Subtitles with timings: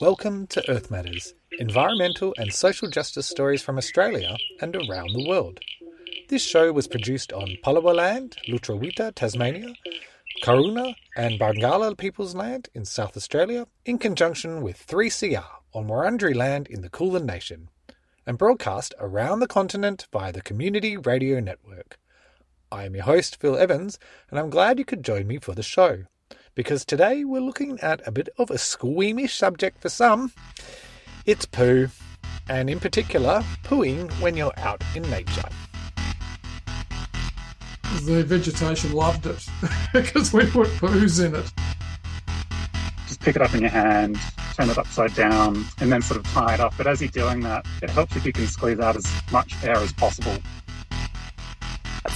[0.00, 5.60] Welcome to Earth Matters, environmental and social justice stories from Australia and around the world.
[6.28, 9.74] This show was produced on Palawa land, Lutruwita, Tasmania,
[10.42, 15.44] Kaurna and Barngarla People's Land in South Australia in conjunction with 3CR
[15.74, 17.68] on Wurundjeri land in the Kulin Nation
[18.26, 21.98] and broadcast around the continent via the Community Radio Network.
[22.70, 23.98] I am your host, Phil Evans,
[24.30, 26.04] and I'm glad you could join me for the show
[26.54, 30.32] because today we're looking at a bit of a squeamish subject for some.
[31.24, 31.88] It's poo,
[32.48, 35.48] and in particular, pooing when you're out in nature.
[38.02, 39.46] The vegetation loved it
[39.94, 41.50] because we put poos in it.
[43.06, 44.18] Just pick it up in your hand,
[44.54, 46.74] turn it upside down, and then sort of tie it up.
[46.76, 49.76] But as you're doing that, it helps if you can squeeze out as much air
[49.76, 50.36] as possible.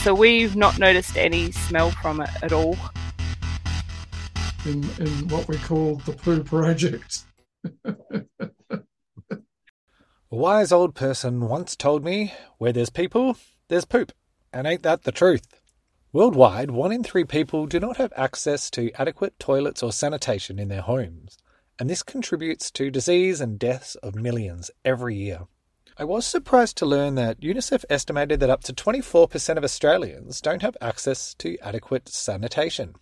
[0.02, 2.76] So we've not noticed any smell from it at all
[4.64, 7.24] in, in what we call the poo project.
[7.84, 8.24] A
[10.30, 13.36] wise old person once told me, where there's people,
[13.68, 14.12] there's poop.
[14.52, 15.60] And ain't that the truth?
[16.12, 20.68] Worldwide, one in three people do not have access to adequate toilets or sanitation in
[20.68, 21.38] their homes,
[21.78, 25.46] and this contributes to disease and deaths of millions every year.
[26.02, 30.60] I was surprised to learn that UNICEF estimated that up to 24% of Australians don't
[30.60, 32.96] have access to adequate sanitation.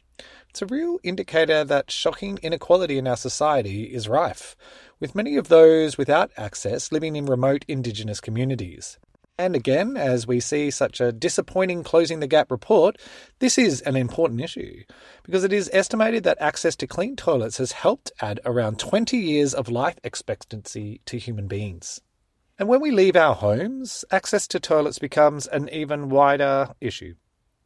[0.50, 4.54] It's a real indicator that shocking inequality in our society is rife,
[5.00, 8.98] with many of those without access living in remote Indigenous communities.
[9.38, 12.98] And again, as we see such a disappointing Closing the Gap report,
[13.38, 14.82] this is an important issue
[15.22, 19.54] because it is estimated that access to clean toilets has helped add around 20 years
[19.54, 22.02] of life expectancy to human beings.
[22.60, 27.14] And when we leave our homes, access to toilets becomes an even wider issue.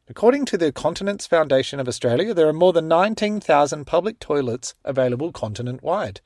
[0.07, 5.33] According to the Continence Foundation of Australia, there are more than 19,000 public toilets available
[5.33, 6.21] continent wide.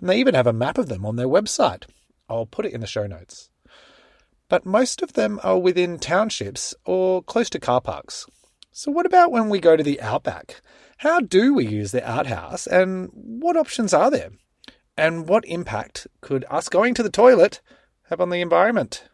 [0.00, 1.84] And they even have a map of them on their website.
[2.28, 3.50] I'll put it in the show notes.
[4.48, 8.26] But most of them are within townships or close to car parks.
[8.72, 10.60] So, what about when we go to the outback?
[10.96, 14.30] How do we use the outhouse and what options are there?
[14.96, 17.60] And what impact could us going to the toilet
[18.08, 19.04] have on the environment?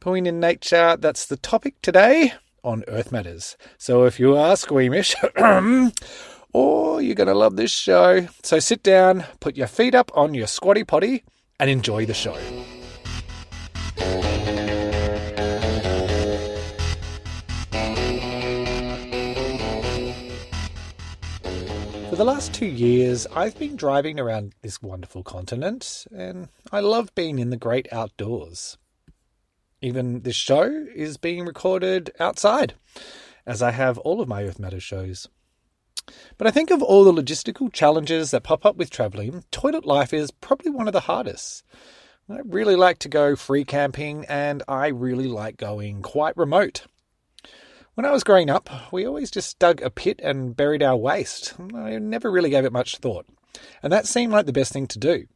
[0.00, 3.56] Pooing in nature, that's the topic today on Earth Matters.
[3.78, 5.14] So if you are squeamish,
[6.52, 10.34] or you're going to love this show, so sit down, put your feet up on
[10.34, 11.24] your squatty potty,
[11.60, 12.36] and enjoy the show.
[22.14, 27.12] For the last two years, I've been driving around this wonderful continent, and I love
[27.16, 28.78] being in the great outdoors.
[29.80, 32.74] Even this show is being recorded outside,
[33.44, 35.26] as I have all of my Earth Matters shows.
[36.38, 40.14] But I think of all the logistical challenges that pop up with travelling, toilet life
[40.14, 41.64] is probably one of the hardest.
[42.30, 46.86] I really like to go free camping and I really like going quite remote.
[47.94, 51.54] When I was growing up, we always just dug a pit and buried our waste.
[51.76, 53.24] I never really gave it much thought.
[53.84, 55.26] And that seemed like the best thing to do.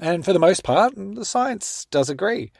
[0.00, 2.50] And for the most part, the science does agree.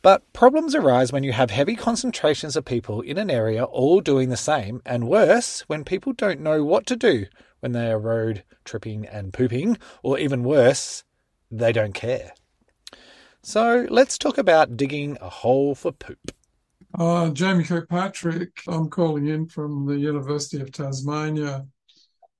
[0.00, 4.30] But problems arise when you have heavy concentrations of people in an area all doing
[4.30, 7.26] the same, and worse, when people don't know what to do
[7.60, 11.04] when they are road tripping and pooping, or even worse,
[11.50, 12.32] they don't care.
[13.42, 16.32] So let's talk about digging a hole for poop.
[16.98, 21.66] Uh, Jamie Kirkpatrick, I'm calling in from the University of Tasmania,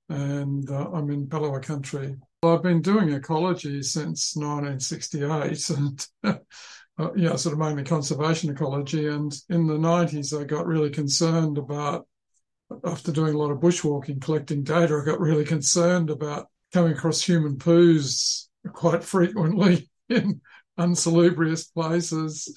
[0.09, 2.15] and uh, I'm in Palawa country.
[2.43, 9.07] I've been doing ecology since 1968 and uh, yeah, sort of mainly conservation ecology.
[9.07, 12.05] And in the 90s, I got really concerned about,
[12.85, 17.23] after doing a lot of bushwalking, collecting data, I got really concerned about coming across
[17.23, 20.41] human poos quite frequently in
[20.77, 22.55] unsalubrious places.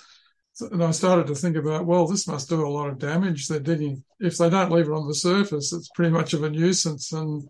[0.61, 3.47] And I started to think about, well, this must do a lot of damage.
[3.47, 4.05] They're digging.
[4.21, 7.13] If they don't leave it on the surface, it's pretty much of a nuisance.
[7.13, 7.49] And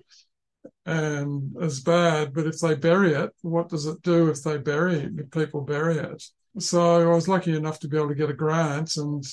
[0.87, 2.33] and as bad.
[2.33, 5.61] But if they bury it, what does it do if they bury it, if people
[5.61, 6.23] bury it?
[6.59, 9.25] So I was lucky enough to be able to get a grant and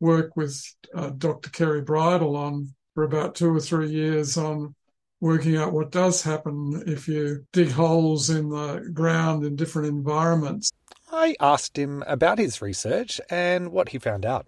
[0.00, 0.60] work with
[0.94, 1.50] uh, Dr.
[1.50, 4.74] Kerry Bridle on for about two or three years on
[5.20, 10.70] working out what does happen if you dig holes in the ground in different environments.
[11.12, 14.46] I asked him about his research and what he found out.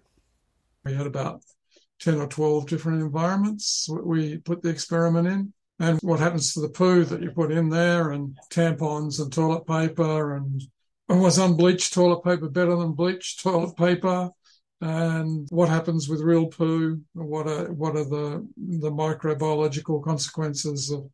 [0.83, 1.41] We had about
[1.99, 6.69] 10 or 12 different environments we put the experiment in and what happens to the
[6.69, 10.61] poo that you put in there and tampons and toilet paper and
[11.09, 14.29] was unbleached toilet paper better than bleached toilet paper
[14.81, 21.07] and what happens with real poo, what are what are the the microbiological consequences of,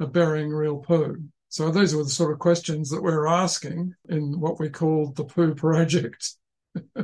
[0.00, 1.22] of burying real poo.
[1.50, 5.16] So these were the sort of questions that we we're asking in what we called
[5.16, 6.34] the poo project.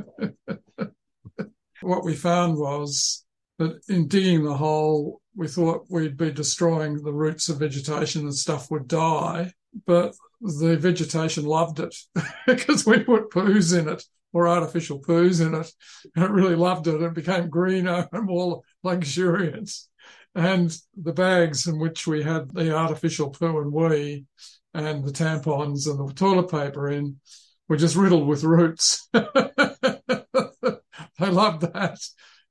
[1.81, 3.25] what we found was
[3.59, 8.33] that in digging the hole, we thought we'd be destroying the roots of vegetation and
[8.33, 9.51] stuff would die,
[9.85, 11.93] but the vegetation loved it
[12.47, 14.01] because we put poos in it
[14.31, 15.69] or artificial poos in it,
[16.15, 17.01] and it really loved it.
[17.01, 19.71] It became greener and more luxuriant.
[20.37, 24.25] And the bags in which we had the artificial poo and wee
[24.73, 27.17] and the tampons and the toilet paper in
[27.67, 29.09] were just riddled with roots.
[29.13, 29.21] they
[31.19, 31.99] loved that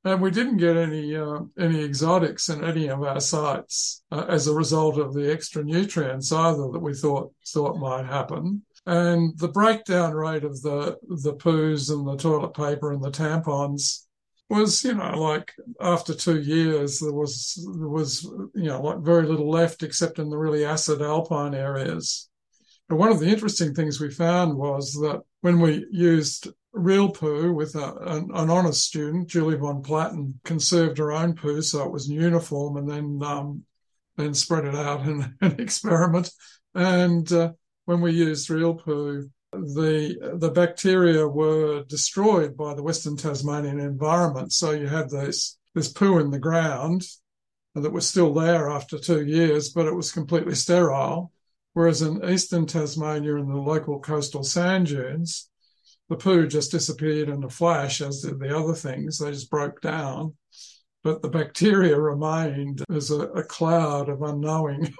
[0.06, 4.46] and we didn't get any uh, any exotics in any of our sites uh, as
[4.46, 8.62] a result of the extra nutrients either that we thought thought might happen.
[8.86, 14.05] And the breakdown rate of the the poos and the toilet paper and the tampons
[14.48, 18.22] was, you know, like after two years there was there was
[18.54, 22.28] you know like very little left except in the really acid alpine areas.
[22.88, 27.52] But one of the interesting things we found was that when we used real poo
[27.52, 31.90] with a, an, an, honest student, Julie von Platten, conserved her own poo so it
[31.90, 33.64] was uniform and then um,
[34.16, 36.30] then spread it out in an experiment.
[36.74, 37.52] And uh,
[37.86, 44.52] when we used real poo, the the bacteria were destroyed by the Western Tasmanian environment.
[44.52, 47.02] So you had this this poo in the ground
[47.74, 51.32] that was still there after two years, but it was completely sterile.
[51.74, 55.50] Whereas in eastern Tasmania in the local coastal sand dunes,
[56.08, 59.18] the poo just disappeared in a flash, as did the other things.
[59.18, 60.36] They just broke down.
[61.02, 64.94] But the bacteria remained as a, a cloud of unknowing.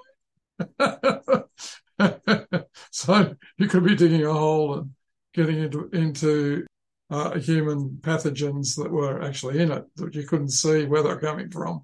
[2.90, 4.90] so you could be digging a hole and
[5.34, 6.66] getting into, into
[7.10, 11.50] uh, human pathogens that were actually in it that you couldn't see where they're coming
[11.50, 11.82] from.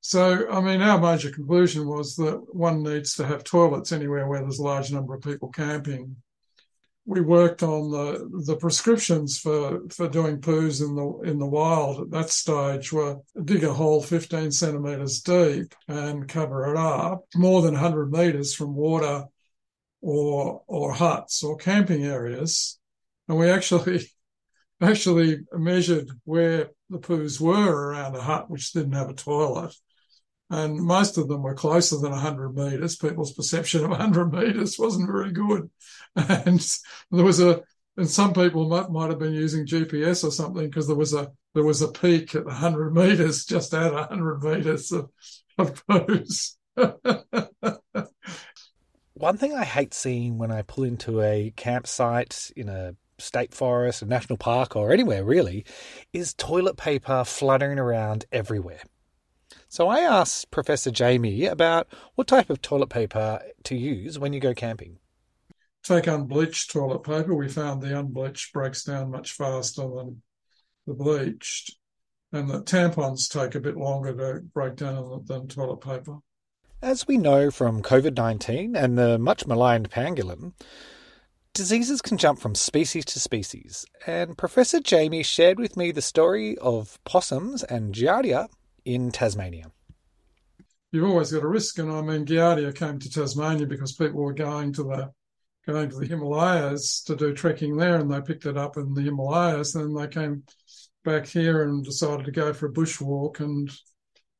[0.00, 4.40] So, I mean, our major conclusion was that one needs to have toilets anywhere where
[4.40, 6.16] there's a large number of people camping
[7.06, 12.00] we worked on the the prescriptions for for doing poos in the in the wild
[12.00, 17.62] at that stage were dig a hole 15 centimeters deep and cover it up more
[17.62, 19.24] than 100 meters from water
[20.04, 22.78] or or huts or camping areas
[23.28, 24.06] and we actually
[24.82, 29.74] actually measured where the poos were around a hut which didn't have a toilet
[30.50, 32.96] and most of them were closer than 100 meters.
[32.96, 35.70] People's perception of 100 meters wasn't very good,
[36.16, 36.78] and
[37.10, 37.62] there was a
[37.96, 41.30] and some people might might have been using GPS or something because there was a
[41.54, 45.08] there was a peak at 100 meters, just at 100 meters of,
[45.56, 46.56] of poos.
[49.24, 54.02] One thing I hate seeing when I pull into a campsite in a state forest,
[54.02, 55.64] a national park, or anywhere really,
[56.12, 58.82] is toilet paper fluttering around everywhere.
[59.70, 64.40] So I asked Professor Jamie about what type of toilet paper to use when you
[64.40, 64.98] go camping.
[65.82, 67.34] Take unbleached toilet paper.
[67.34, 70.20] We found the unbleached breaks down much faster than
[70.86, 71.74] the bleached,
[72.30, 76.18] and the tampons take a bit longer to break down than toilet paper.
[76.84, 80.52] As we know from COVID 19 and the much maligned pangolin,
[81.54, 86.58] diseases can jump from species to species, and Professor Jamie shared with me the story
[86.58, 88.48] of possums and giardia
[88.84, 89.72] in Tasmania?
[90.92, 94.34] You've always got a risk, and I mean, Giardia came to Tasmania because people were
[94.34, 95.10] going to the
[95.66, 99.00] going to the Himalayas to do trekking there, and they picked it up in the
[99.00, 99.74] Himalayas.
[99.74, 100.42] And then they came
[101.02, 103.70] back here and decided to go for a bushwalk, and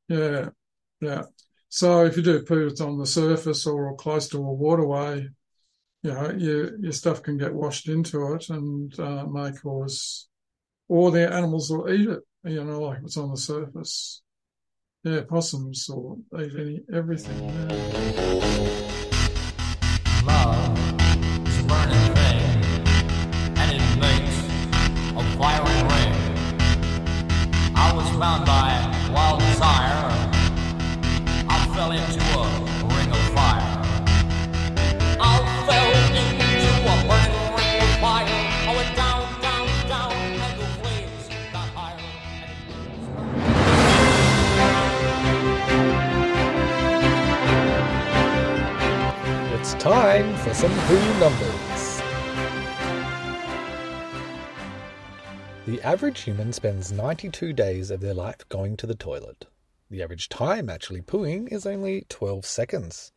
[0.09, 0.51] yeah,
[1.01, 1.23] yeah.
[1.75, 5.29] So if you do poo it's on the surface or close to a waterway,
[6.05, 10.29] you know, your your stuff can get washed into it and uh, may cause,
[10.87, 12.21] or the animals will eat it.
[12.45, 14.23] You know, like it's on the surface
[15.03, 17.41] yeah, possums or eat any everything.
[17.69, 19.04] Love
[49.85, 52.01] time for some Who numbers.
[55.67, 59.45] The average human spends 92 days of their life going to the toilet.
[59.91, 63.13] The average time actually pooing is only 12 seconds.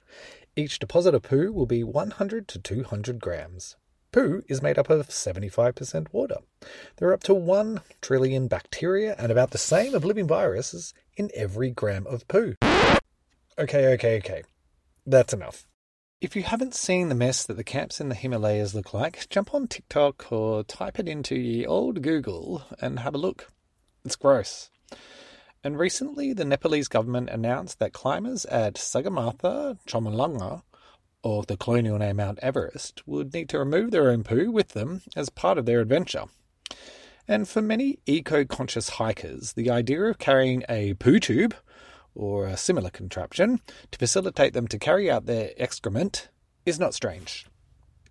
[0.58, 3.78] Each deposit of poo will be 100 to 200 grams.
[4.12, 6.40] poo is made up of 75% water.
[6.98, 11.32] There are up to 1 trillion bacteria and about the same of living viruses in
[11.34, 12.56] every gram of poo.
[13.58, 14.44] Okay, okay, okay.
[15.06, 15.66] That's enough.
[16.20, 19.54] If you haven't seen the mess that the camps in the Himalayas look like, jump
[19.54, 23.52] on TikTok or type it into ye old Google and have a look.
[24.04, 24.72] It's gross.
[25.64, 30.64] And recently, the Nepalese government announced that climbers at Sagarmatha Chomolungma,
[31.22, 35.04] or the colonial name Mount Everest, would need to remove their own poo with them
[35.16, 36.24] as part of their adventure.
[37.28, 41.54] And for many eco conscious hikers, the idea of carrying a poo tube
[42.18, 46.30] or a similar contraption to facilitate them to carry out their excrement
[46.66, 47.46] is not strange.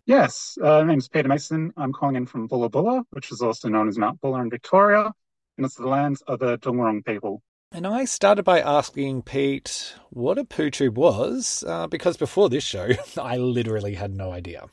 [0.07, 1.73] Yes, uh, my name's Peter Mason.
[1.77, 5.13] I'm calling in from Bulla Bulla, which is also known as Mount Buller in Victoria,
[5.57, 7.43] and it's the lands of the Taungurung people.
[7.73, 12.63] And I started by asking Pete what a poo tube was, uh, because before this
[12.63, 14.67] show, I literally had no idea.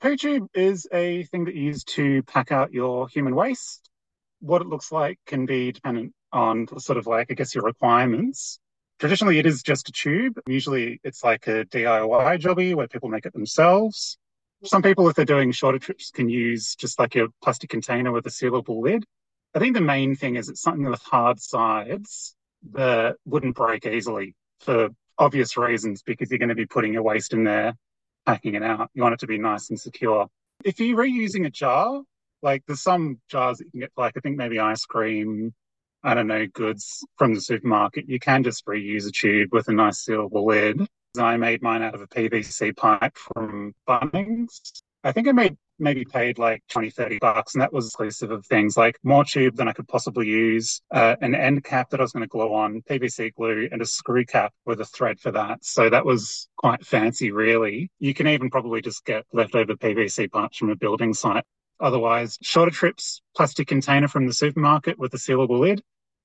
[0.00, 3.88] Poo tube is a thing that you use to pack out your human waste.
[4.40, 8.58] What it looks like can be dependent on sort of like, I guess, your requirements.
[8.98, 10.40] Traditionally, it is just a tube.
[10.46, 14.18] Usually, it's like a DIY jobby where people make it themselves.
[14.64, 18.26] Some people, if they're doing shorter trips, can use just like a plastic container with
[18.26, 19.04] a sealable lid.
[19.54, 22.34] I think the main thing is it's something with hard sides
[22.72, 27.32] that wouldn't break easily for obvious reasons because you're going to be putting your waste
[27.32, 27.74] in there,
[28.26, 28.90] packing it out.
[28.94, 30.26] You want it to be nice and secure.
[30.64, 32.02] If you're reusing a jar,
[32.42, 35.54] like there's some jars that you can get, like I think maybe ice cream,
[36.02, 39.72] I don't know, goods from the supermarket, you can just reuse a tube with a
[39.72, 40.86] nice sealable lid.
[41.18, 44.60] I made mine out of a PVC pipe from Bunnings.
[45.02, 48.44] I think I made maybe paid like 20, 30 bucks, and that was exclusive of
[48.46, 52.02] things like more tube than I could possibly use, uh, an end cap that I
[52.02, 55.30] was going to glue on, PVC glue, and a screw cap with a thread for
[55.32, 55.64] that.
[55.64, 57.90] So that was quite fancy, really.
[58.00, 61.44] You can even probably just get leftover PVC parts from a building site
[61.80, 65.82] Otherwise, shorter trips, plastic container from the supermarket with a sealable lid.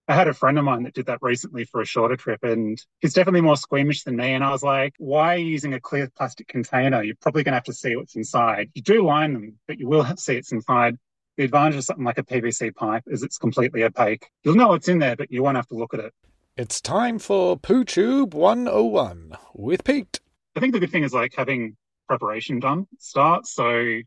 [0.08, 2.78] I had a friend of mine that did that recently for a shorter trip and
[3.00, 4.34] he's definitely more squeamish than me.
[4.34, 7.02] And I was like, why are you using a clear plastic container?
[7.02, 8.70] You're probably going to have to see what's inside.
[8.74, 10.98] You do line them, but you will have to see what's inside.
[11.38, 14.30] The advantage of something like a PVC pipe is it's completely opaque.
[14.44, 16.14] You'll know what's in there, but you won't have to look at it.
[16.58, 20.20] It's time for Poo Tube 101 with Pete.
[20.56, 23.48] I think the good thing is like having preparation done start.
[23.48, 24.02] So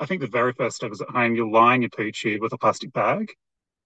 [0.00, 2.54] I think the very first step is at home, you're line your poo tube with
[2.54, 3.34] a plastic bag.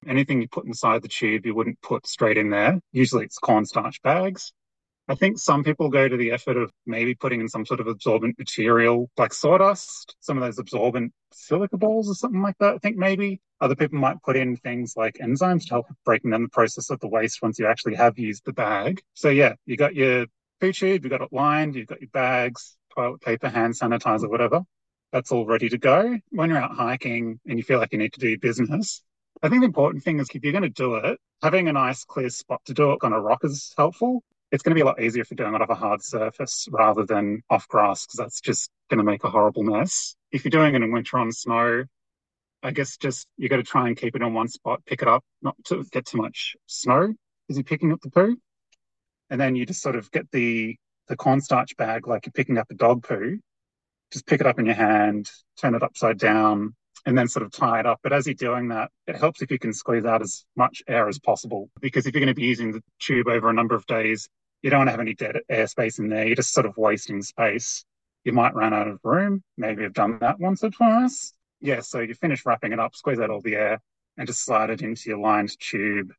[0.07, 2.79] Anything you put inside the tube, you wouldn't put straight in there.
[2.93, 4.53] Usually it's cornstarch bags.
[5.09, 7.89] I think some people go to the effort of maybe putting in some sort of
[7.89, 12.75] absorbent material like sawdust, some of those absorbent silica balls or something like that.
[12.75, 16.43] I think maybe other people might put in things like enzymes to help breaking down
[16.43, 19.03] the process of the waste once you actually have used the bag.
[19.15, 20.27] So yeah, you got your
[20.61, 24.63] poo tube, you got it lined, you've got your bags, toilet paper, hand sanitizer, whatever
[25.15, 26.19] that's all ready to go.
[26.31, 29.01] When you're out hiking and you feel like you need to do business,
[29.45, 32.05] I think the important thing is if you're going to do it, having a nice
[32.05, 34.25] clear spot to do it on a rock is helpful.
[34.51, 37.07] It's going to be a lot easier you're doing it off a hard surface rather
[37.07, 40.17] than off grass because that's just going to make a horrible mess.
[40.33, 41.85] If you're doing it in winter on snow,
[42.65, 45.07] I guess just you got to try and keep it in one spot, pick it
[45.07, 47.15] up, not to get too much snow
[47.49, 48.37] as you're picking up the poo.
[49.31, 50.75] And then you just sort of get the
[51.07, 53.39] the cornstarch bag like you're picking up a dog poo
[54.15, 55.29] just pick it up in your hand,
[55.61, 57.99] turn it upside down, and then sort of tie it up.
[58.03, 61.09] But as you're doing that, it helps if you can squeeze out as much air
[61.09, 61.69] as possible.
[61.81, 64.29] Because if you're going to be using the tube over a number of days,
[64.63, 66.27] you don't want to have any dead air space in there.
[66.27, 67.85] You're just sort of wasting space.
[68.23, 69.43] You might run out of room.
[69.59, 71.35] Maybe you've done that once or twice.
[71.61, 73.81] Yeah, so you finish wrapping it up, squeeze out all the air,
[74.17, 76.13] and just slide it into your lined tube.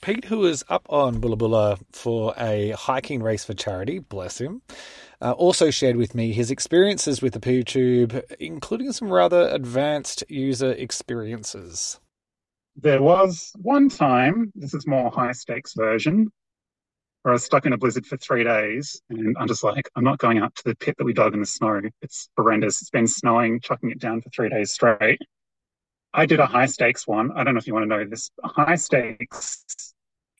[0.00, 4.62] Pete, who was up on Bulla Bulla for a hiking race for charity, bless him,
[5.20, 10.24] uh, also shared with me his experiences with the poo tube, including some rather advanced
[10.28, 12.00] user experiences.
[12.76, 16.30] There was one time, this is more high stakes version,
[17.22, 20.04] where I was stuck in a blizzard for three days and I'm just like, I'm
[20.04, 21.82] not going out to the pit that we dug in the snow.
[22.00, 22.80] It's horrendous.
[22.80, 25.20] It's been snowing, chucking it down for three days straight.
[26.14, 27.30] I did a high stakes one.
[27.32, 28.30] I don't know if you want to know this.
[28.42, 29.89] High stakes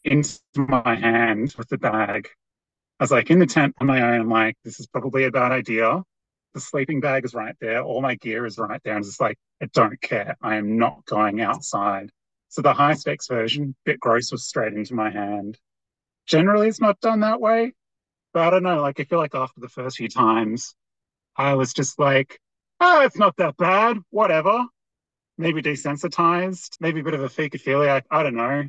[0.04, 2.28] into my hand with the bag.
[2.99, 4.21] I was like in the tent on my own.
[4.21, 6.02] I'm like, this is probably a bad idea.
[6.54, 7.83] The sleeping bag is right there.
[7.83, 8.97] All my gear is right there.
[8.97, 10.37] And it's like, I don't care.
[10.42, 12.11] I am not going outside.
[12.49, 15.59] So the high stakes version, bit gross, was straight into my hand.
[16.26, 17.73] Generally, it's not done that way.
[18.35, 18.80] But I don't know.
[18.80, 20.75] Like, I feel like after the first few times,
[21.37, 22.40] I was just like,
[22.80, 23.99] oh, it's not that bad.
[24.11, 24.66] Whatever
[25.40, 28.02] maybe desensitized, maybe a bit of a fecophiliac.
[28.11, 28.69] I don't know.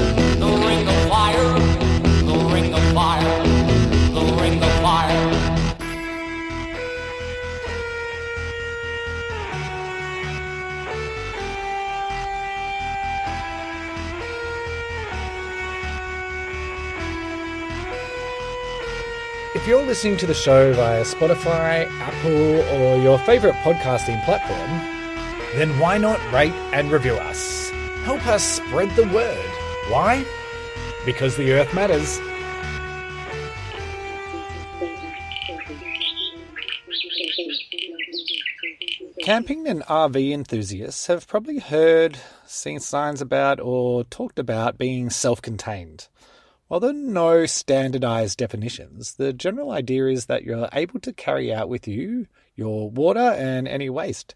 [19.61, 24.71] If you're listening to the show via Spotify, Apple, or your favorite podcasting platform,
[25.53, 27.69] then why not rate and review us?
[28.03, 29.37] Help us spread the word.
[29.91, 30.25] Why?
[31.05, 32.19] Because the earth matters.
[39.23, 45.39] Camping and RV enthusiasts have probably heard, seen signs about, or talked about being self
[45.39, 46.07] contained.
[46.71, 51.53] While there are no standardized definitions, the general idea is that you're able to carry
[51.53, 54.35] out with you your water and any waste.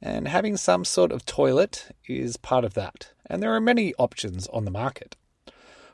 [0.00, 3.12] And having some sort of toilet is part of that.
[3.26, 5.14] And there are many options on the market.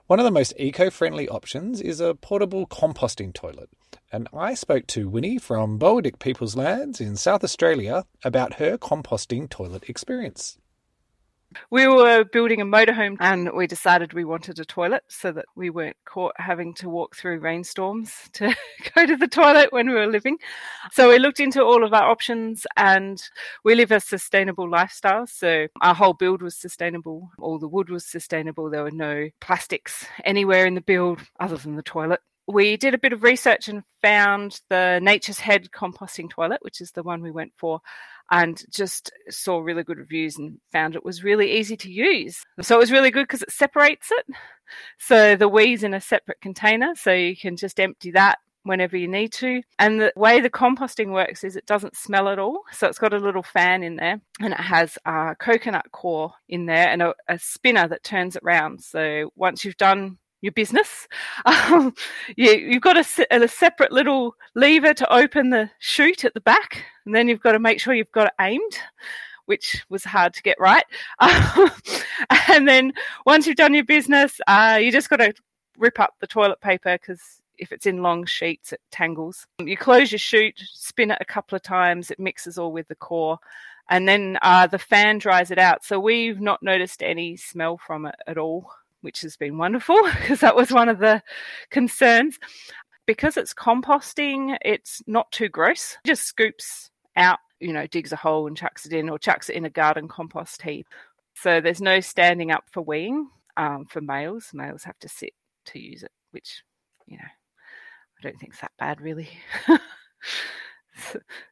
[0.07, 3.69] One of the most eco friendly options is a portable composting toilet.
[4.11, 9.51] And I spoke to Winnie from Boandik People's Lands in South Australia about her composting
[9.51, 10.57] toilet experience.
[11.71, 15.71] We were building a motorhome and we decided we wanted a toilet so that we
[15.71, 18.55] weren't caught having to walk through rainstorms to
[18.95, 20.37] go to the toilet when we were living.
[20.93, 23.23] So we looked into all of our options and
[23.65, 25.27] we live a sustainable lifestyle.
[25.27, 27.31] So our whole build was sustainable.
[27.39, 28.69] All the wood was sustainable.
[28.69, 32.99] There were no plastics anywhere in the build other than the toilet we did a
[32.99, 37.31] bit of research and found the Nature's Head composting toilet, which is the one we
[37.31, 37.81] went for,
[38.31, 42.43] and just saw really good reviews and found it was really easy to use.
[42.61, 44.27] So it was really good because it separates it.
[44.99, 49.09] So the wee's in a separate container, so you can just empty that whenever you
[49.09, 49.63] need to.
[49.79, 52.63] And the way the composting works is it doesn't smell at all.
[52.73, 56.67] So it's got a little fan in there and it has a coconut coir in
[56.67, 58.83] there and a, a spinner that turns it round.
[58.83, 61.09] So once you've done your business.
[61.45, 61.95] Um,
[62.37, 66.85] you, you've got a, a, separate little lever to open the chute at the back,
[67.05, 68.79] and then you've got to make sure you've got it aimed,
[69.47, 70.85] which was hard to get right.
[71.21, 71.71] Um,
[72.49, 72.93] and then
[73.25, 75.33] once you've done your business, uh, you just got to
[75.79, 77.21] rip up the toilet paper because
[77.59, 79.47] if it's in long sheets, it tangles.
[79.59, 82.95] You close your chute, spin it a couple of times, it mixes all with the
[82.95, 83.39] coir,
[83.91, 85.85] and then uh, the fan dries it out.
[85.85, 90.41] So we've not noticed any smell from it at all which has been wonderful because
[90.41, 91.23] that was one of the
[91.71, 92.39] concerns.
[93.07, 95.97] Because it's composting, it's not too gross.
[96.05, 99.49] It just scoops out, you know, digs a hole and chucks it in or chucks
[99.49, 100.87] it in a garden compost heap.
[101.35, 103.25] So there's no standing up for weeing
[103.57, 104.51] um, for males.
[104.53, 105.33] Males have to sit
[105.67, 106.63] to use it, which,
[107.07, 109.29] you know, I don't think it's that bad really.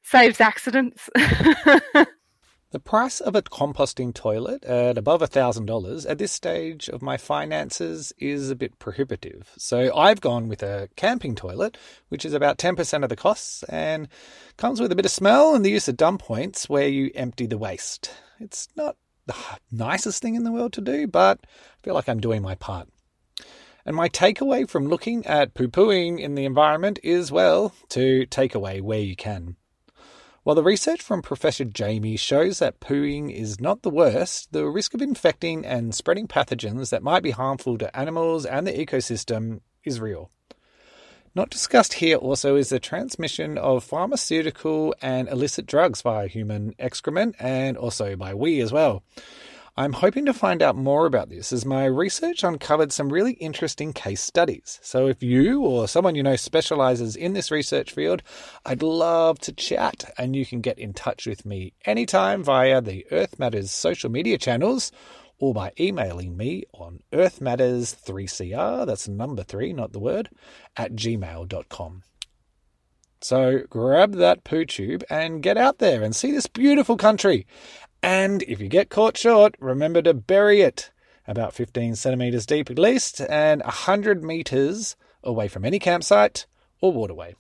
[0.03, 1.09] Saves accidents.
[2.77, 8.13] The price of a composting toilet at above $1,000 at this stage of my finances
[8.19, 9.51] is a bit prohibitive.
[9.57, 11.79] So I've gone with a camping toilet,
[12.11, 14.09] which is about 10% of the costs and
[14.59, 17.47] comes with a bit of smell and the use of dump points where you empty
[17.47, 18.11] the waste.
[18.41, 19.35] It's not the
[19.73, 22.91] nicest thing in the world to do, but I feel like I'm doing my part.
[23.87, 28.55] And my takeaway from looking at poo pooing in the environment is well, to take
[28.55, 29.57] away where you can.
[30.47, 34.95] While the research from Professor Jamie shows that pooing is not the worst, the risk
[34.95, 39.99] of infecting and spreading pathogens that might be harmful to animals and the ecosystem is
[39.99, 40.31] real.
[41.35, 47.35] Not discussed here also is the transmission of pharmaceutical and illicit drugs via human excrement
[47.41, 49.03] and also by we as well.
[49.79, 53.93] I'm hoping to find out more about this as my research uncovered some really interesting
[53.93, 54.79] case studies.
[54.83, 58.23] So, if you or someone you know specializes in this research field,
[58.65, 63.07] I'd love to chat and you can get in touch with me anytime via the
[63.11, 64.93] Earth Matters social media channels
[65.39, 70.31] or by emailing me on earthmatters3cr, that's number three, not the word,
[70.75, 72.03] at gmail.com.
[73.21, 77.47] So grab that poo tube and get out there and see this beautiful country
[78.03, 80.91] and if you get caught short, remember to bury it
[81.27, 86.47] about 15 centimetres deep at least and 100 metres away from any campsite
[86.81, 87.35] or waterway.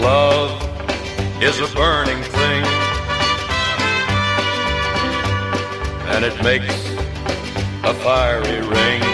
[0.00, 0.60] Love
[1.42, 2.64] is a burning thing,
[6.12, 6.90] and it makes
[7.84, 9.13] a fiery ring.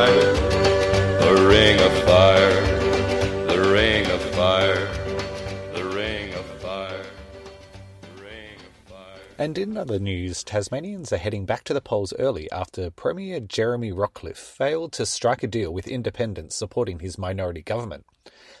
[9.61, 14.37] in other news, Tasmanians are heading back to the polls early after Premier Jeremy Rockliff
[14.37, 18.05] failed to strike a deal with independents supporting his minority government.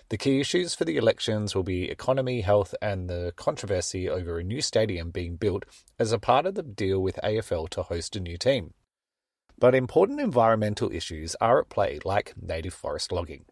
[0.09, 4.43] The key issues for the elections will be economy, health, and the controversy over a
[4.43, 5.65] new stadium being built
[5.97, 8.75] as a part of the deal with AFL to host a new team.
[9.57, 13.45] But important environmental issues are at play, like native forest logging.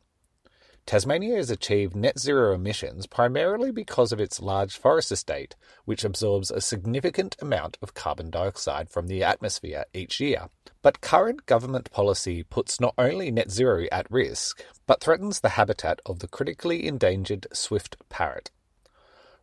[0.89, 6.49] Tasmania has achieved net zero emissions primarily because of its large forest estate, which absorbs
[6.49, 10.49] a significant amount of carbon dioxide from the atmosphere each year.
[10.82, 15.99] But current government policy puts not only net zero at risk, but threatens the habitat
[16.08, 18.49] of the critically endangered swift parrot.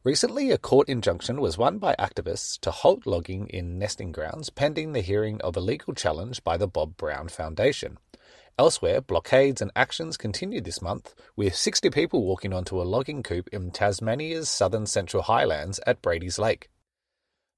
[0.02, 4.94] Recently, a court injunction was won by activists to halt logging in nesting grounds pending
[4.94, 7.98] the hearing of a legal challenge by the Bob Brown Foundation.
[8.58, 13.50] Elsewhere, blockades and actions continued this month, with 60 people walking onto a logging coupe
[13.52, 16.70] in Tasmania's southern central highlands at Brady's Lake.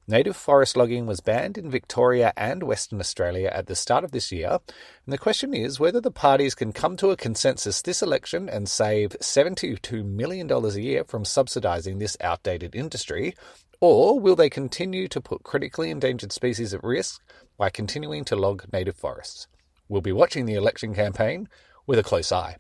[0.09, 4.33] Native forest logging was banned in Victoria and Western Australia at the start of this
[4.33, 4.59] year,
[5.05, 8.69] and the question is whether the parties can come to a consensus this election and
[8.69, 13.37] save $72 million a year from subsidising this outdated industry,
[13.81, 17.23] or will they continue to put critically endangered species at risk
[17.57, 19.47] by continuing to log native forests?
[19.89, 21.49] We'll be watching the election campaign
[21.87, 22.57] with a close eye.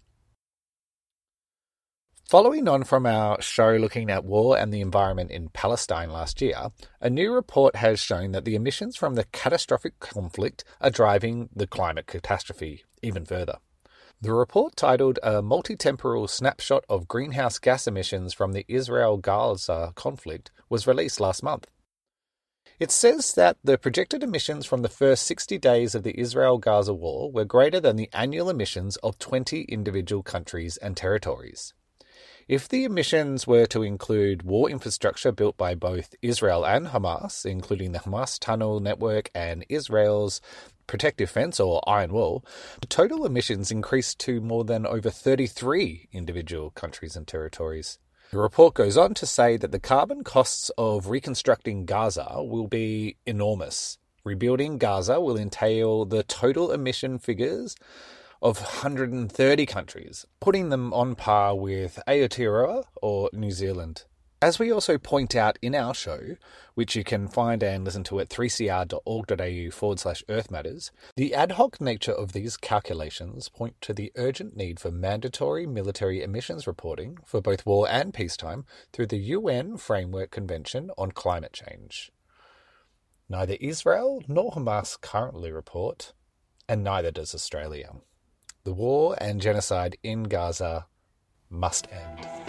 [2.28, 6.68] Following on from our show looking at war and the environment in Palestine last year,
[7.00, 11.66] a new report has shown that the emissions from the catastrophic conflict are driving the
[11.66, 13.56] climate catastrophe even further.
[14.20, 20.86] The report, titled A Multi-Temporal Snapshot of Greenhouse Gas Emissions from the Israel-Gaza Conflict, was
[20.86, 21.70] released last month.
[22.78, 26.94] It says that the projected emissions from the first 60 days of the Israel Gaza
[26.94, 31.74] war were greater than the annual emissions of 20 individual countries and territories.
[32.46, 37.90] If the emissions were to include war infrastructure built by both Israel and Hamas, including
[37.90, 40.40] the Hamas tunnel network and Israel's
[40.86, 42.44] protective fence or iron wall,
[42.80, 47.98] the total emissions increased to more than over 33 individual countries and territories.
[48.30, 53.16] The report goes on to say that the carbon costs of reconstructing Gaza will be
[53.24, 53.96] enormous.
[54.22, 57.74] Rebuilding Gaza will entail the total emission figures
[58.42, 64.04] of 130 countries, putting them on par with Aotearoa or New Zealand.
[64.40, 66.36] As we also point out in our show,
[66.74, 71.52] which you can find and listen to at 3cr.org.au forward slash Earth Matters, the ad
[71.52, 77.18] hoc nature of these calculations point to the urgent need for mandatory military emissions reporting
[77.24, 82.12] for both war and peacetime through the UN Framework Convention on Climate Change.
[83.28, 86.12] Neither Israel nor Hamas currently report,
[86.68, 87.90] and neither does Australia.
[88.62, 90.86] The war and genocide in Gaza
[91.50, 92.47] must end.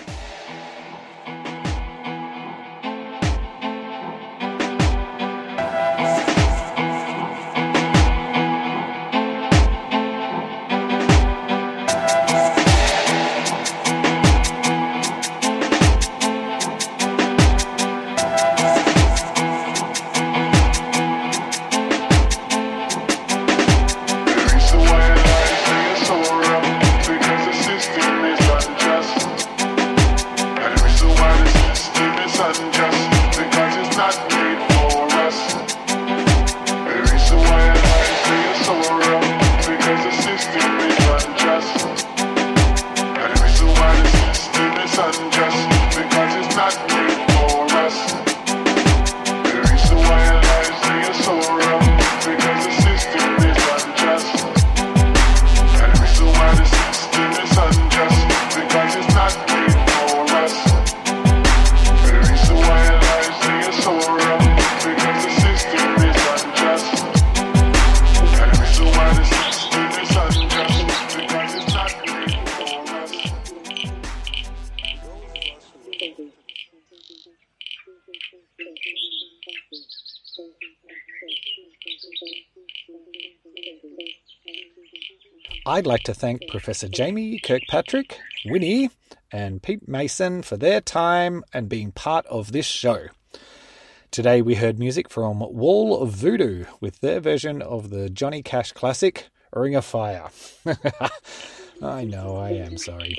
[85.69, 88.89] I'd like to thank Professor Jamie Kirkpatrick, Winnie,
[89.31, 93.09] and Pete Mason for their time and being part of this show.
[94.09, 98.71] Today we heard music from Wall of Voodoo with their version of the Johnny Cash
[98.71, 100.31] classic, Ring of Fire.
[101.83, 103.15] I know, I am sorry.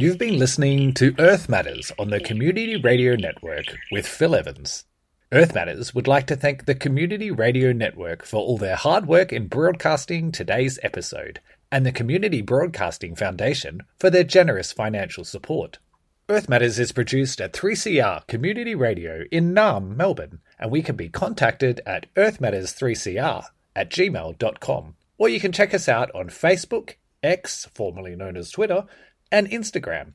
[0.00, 4.84] You've been listening to Earth Matters on the Community Radio Network with Phil Evans.
[5.32, 9.32] Earth Matters would like to thank the Community Radio Network for all their hard work
[9.32, 11.40] in broadcasting today's episode,
[11.72, 15.80] and the Community Broadcasting Foundation for their generous financial support.
[16.28, 21.08] Earth Matters is produced at 3CR Community Radio in Naarm, Melbourne, and we can be
[21.08, 28.14] contacted at earthmatters3cr at gmail.com, or you can check us out on Facebook, X, formerly
[28.14, 28.84] known as Twitter,
[29.30, 30.14] and Instagram.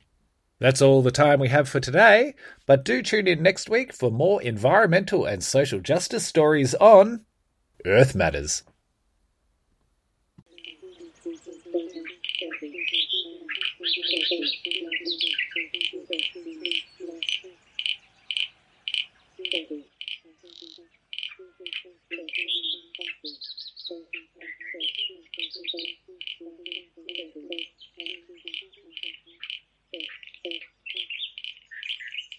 [0.60, 2.34] That's all the time we have for today,
[2.66, 7.24] but do tune in next week for more environmental and social justice stories on
[7.84, 8.62] Earth Matters.